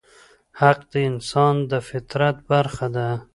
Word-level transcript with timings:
حق 0.59 0.79
د 0.91 0.93
انسان 1.09 1.55
د 1.71 1.73
فطرت 1.89 2.37
برخه 2.49 2.87
ده. 2.95 3.09